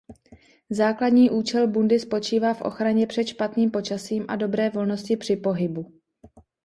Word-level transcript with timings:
Základní 0.69 1.29
účel 1.29 1.67
bundy 1.67 1.99
spočívá 1.99 2.53
v 2.53 2.61
ochraně 2.61 3.07
před 3.07 3.27
špatným 3.27 3.71
počasím 3.71 4.25
a 4.27 4.35
dobré 4.35 4.69
volnosti 4.69 5.17
při 5.17 5.35
pohybu. 5.35 5.93